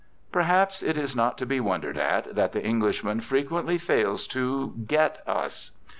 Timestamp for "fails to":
3.77-4.73